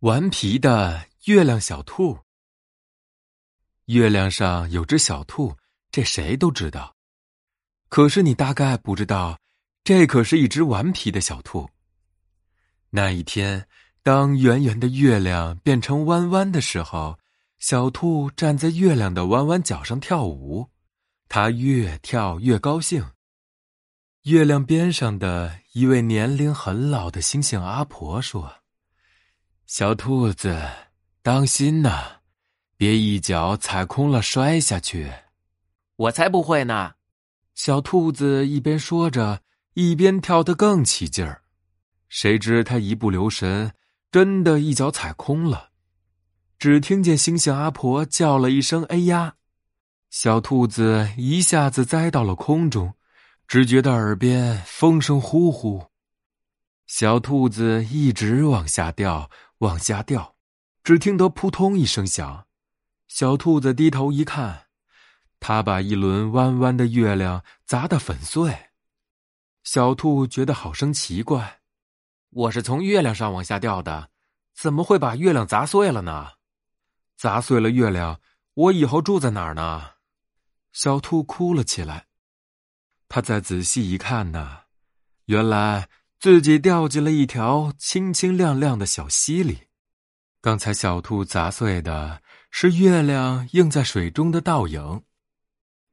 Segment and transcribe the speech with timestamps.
[0.00, 2.18] 顽皮的月亮小兔。
[3.86, 5.56] 月亮上有只小兔，
[5.90, 6.94] 这谁都知道。
[7.88, 9.38] 可是你大概不知道，
[9.84, 11.70] 这可是一只顽皮的小兔。
[12.90, 13.66] 那一天，
[14.02, 17.18] 当圆圆的月亮变成弯弯的时候，
[17.58, 20.68] 小兔站在月亮的弯弯角上跳舞，
[21.26, 23.12] 它越跳越高兴。
[24.24, 28.56] 月亮边上的一位年龄很老的星星阿婆说。
[29.66, 30.56] 小兔子，
[31.22, 32.20] 当心呐，
[32.76, 35.12] 别一脚踩空了摔下去。
[35.96, 36.92] 我才不会呢！
[37.56, 39.40] 小兔子一边说着，
[39.74, 41.42] 一边跳得更起劲儿。
[42.08, 43.72] 谁知他一不留神，
[44.12, 45.70] 真的一脚踩空了。
[46.60, 49.34] 只听见星星阿婆叫了一声“哎呀”，
[50.10, 52.94] 小兔子一下子栽到了空中，
[53.48, 55.84] 只觉得耳边风声呼呼。
[56.86, 59.30] 小兔子一直往下掉。
[59.60, 60.36] 往下掉，
[60.84, 62.46] 只听得扑通一声响。
[63.08, 64.66] 小兔子低头一看，
[65.40, 68.72] 它把一轮弯弯的月亮砸得粉碎。
[69.64, 71.62] 小兔觉得好生奇怪：
[72.28, 74.10] 我是从月亮上往下掉的，
[74.54, 76.32] 怎么会把月亮砸碎了呢？
[77.16, 78.20] 砸碎了月亮，
[78.52, 79.92] 我以后住在哪儿呢？
[80.74, 82.08] 小兔哭了起来。
[83.08, 84.64] 他再仔细一看呢，
[85.24, 85.88] 原来……
[86.26, 89.68] 自己掉进了一条清清亮亮的小溪里，
[90.40, 95.04] 刚才小兔砸碎的是月亮映在水中的倒影。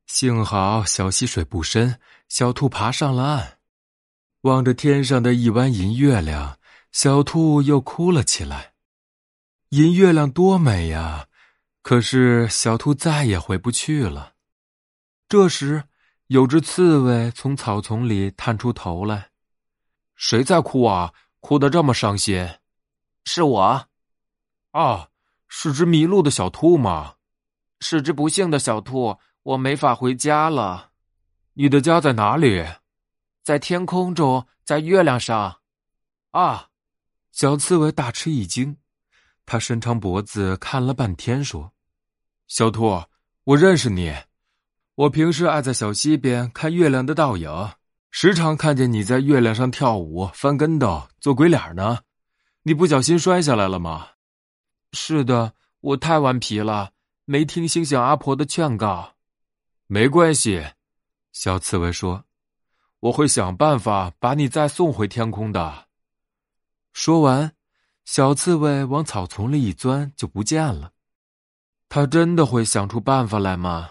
[0.08, 3.60] 幸好小溪水不深，小兔爬上了岸，
[4.42, 6.58] 望着天上的一弯银月亮，
[6.92, 8.74] 小兔又哭了起来。
[9.70, 11.28] 银月亮多美呀！
[11.84, 14.34] 可是小兔再也回不去了。
[15.30, 15.84] 这时，
[16.26, 19.30] 有只刺猬从草丛里探出头来。
[20.16, 21.14] 谁在哭啊？
[21.40, 22.48] 哭得这么伤心，
[23.26, 23.88] 是我。
[24.72, 25.10] 啊，
[25.48, 27.16] 是只迷路的小兔吗？
[27.82, 30.92] 是只不幸的小兔，我没法回家了。
[31.54, 32.66] 你的家在哪里？
[33.44, 35.60] 在天空中，在月亮上。
[36.32, 36.70] 啊！
[37.34, 38.78] 小刺猬大吃一惊，
[39.46, 41.74] 他伸长脖子看了半天，说
[42.48, 43.04] ：“小兔，
[43.44, 44.16] 我认识你。
[44.96, 47.50] 我平时爱在小溪边看月亮的倒影。”
[48.16, 52.02] 时常看见你在月亮上跳舞、翻跟斗、做鬼脸呢，
[52.62, 54.10] 你不小心摔下来了吗？
[54.92, 56.92] 是的，我太顽皮了，
[57.26, 59.16] 没听星星阿婆的劝告。
[59.88, 60.64] 没关系，
[61.32, 62.26] 小刺猬说
[63.02, 65.88] ：“我会想办法把你再送回天空的。”
[66.94, 67.54] 说完，
[68.06, 70.92] 小刺猬往草丛里一钻，就不见了。
[71.90, 73.90] 他真的会想出办法来吗？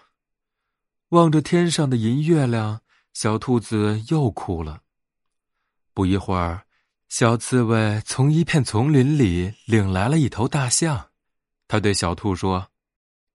[1.09, 2.82] 望着天上的银月亮。
[3.13, 4.83] 小兔子又哭了。
[5.95, 6.65] 不一会儿，
[7.09, 11.11] 小刺猬从一片丛林里领来了一头大象。
[11.69, 12.69] 他对小兔说：“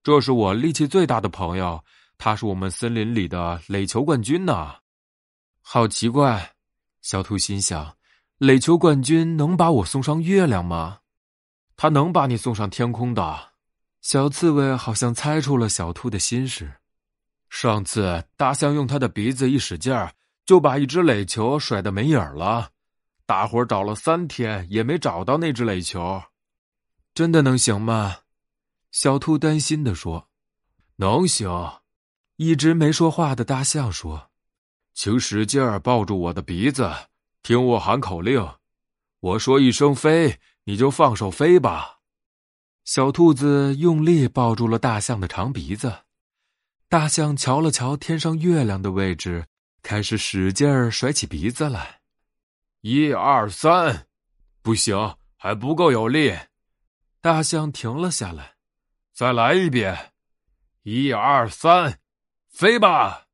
[0.02, 1.84] 这是我力气最大的朋友，
[2.16, 4.74] 他是我们森林里的垒球冠军呢。”
[5.62, 6.54] 好奇怪，
[7.02, 7.96] 小兔心想
[8.38, 11.00] ：“垒球冠军能把我送上月亮吗？
[11.76, 13.52] 他能把你送上天空的。”
[14.00, 16.77] 小刺猬好像猜出了小兔的心事。
[17.50, 20.12] 上次大象用它的鼻子一使劲儿，
[20.44, 22.70] 就把一只垒球甩得没影儿了。
[23.26, 26.22] 大伙找了三天也没找到那只垒球，
[27.14, 28.18] 真的能行吗？
[28.90, 30.28] 小兔担心的说
[30.96, 31.50] ：“能行。”
[32.36, 34.30] 一直没说话的大象说
[34.94, 36.90] ：“请使劲儿抱住我的鼻子，
[37.42, 38.48] 听我喊口令。
[39.20, 41.98] 我说一声飞，你就放手飞吧。”
[42.84, 45.92] 小兔子用力抱住了大象的长鼻子。
[46.90, 49.44] 大象瞧了瞧天上月亮的位置，
[49.82, 52.00] 开始使劲儿甩起鼻子来。
[52.80, 54.06] 一二三，
[54.62, 54.96] 不行，
[55.36, 56.34] 还不够有力。
[57.20, 58.54] 大象停了下来，
[59.12, 60.12] 再来一遍。
[60.84, 61.98] 一二三，
[62.48, 63.26] 飞吧！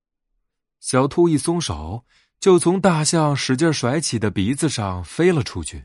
[0.80, 2.04] 小兔一松手，
[2.40, 5.84] 就从大象使劲甩起的鼻子上飞了出去。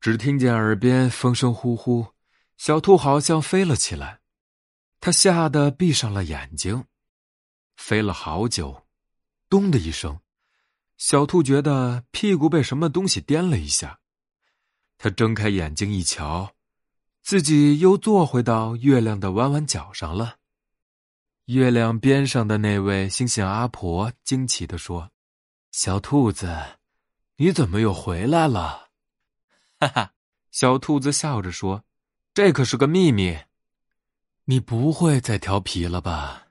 [0.00, 2.06] 只听见耳边风声呼呼，
[2.56, 4.19] 小兔好像飞了起来。
[5.00, 6.84] 他吓得闭上了眼睛，
[7.76, 8.86] 飞了好久，
[9.48, 10.20] 咚的一声，
[10.98, 14.00] 小兔觉得屁股被什么东西颠了一下。
[14.98, 16.54] 他睁开眼睛一瞧，
[17.22, 20.36] 自己又坐回到月亮的弯弯角上了。
[21.46, 25.10] 月亮边上的那位星星阿婆惊奇地说
[25.72, 26.78] ：“小兔子，
[27.36, 28.90] 你怎么又回来了？”
[29.80, 30.12] 哈哈，
[30.50, 31.84] 小兔子笑着说
[32.34, 33.38] ：“这可是个秘密。”
[34.50, 36.48] 你不会再调皮了吧？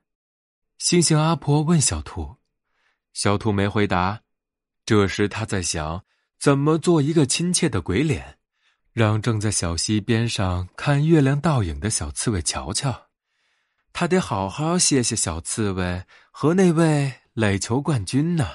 [0.78, 2.38] 星星阿婆问小兔，
[3.12, 4.22] 小兔没回答。
[4.86, 6.06] 这时他在想，
[6.40, 8.38] 怎么做一个亲切的鬼脸，
[8.94, 13.10] 让正在小溪边上看月亮倒影的小刺猬瞧瞧。
[13.92, 18.48] 他得好好谢谢小刺猬和那位垒球冠军呢。